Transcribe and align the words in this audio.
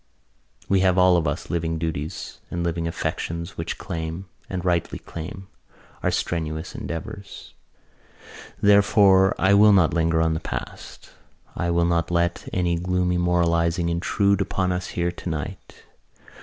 We 0.67 0.79
have 0.79 0.97
all 0.97 1.15
of 1.15 1.27
us 1.27 1.51
living 1.51 1.77
duties 1.77 2.39
and 2.49 2.63
living 2.63 2.87
affections 2.87 3.55
which 3.55 3.77
claim, 3.77 4.25
and 4.49 4.65
rightly 4.65 4.97
claim, 4.97 5.45
our 6.01 6.09
strenuous 6.09 6.73
endeavours. 6.73 7.53
"Therefore, 8.59 9.35
I 9.37 9.53
will 9.53 9.73
not 9.73 9.93
linger 9.93 10.19
on 10.19 10.33
the 10.33 10.39
past. 10.39 11.11
I 11.55 11.69
will 11.69 11.85
not 11.85 12.09
let 12.09 12.49
any 12.51 12.77
gloomy 12.79 13.19
moralising 13.19 13.89
intrude 13.89 14.41
upon 14.41 14.71
us 14.71 14.87
here 14.87 15.11
tonight. 15.11 15.83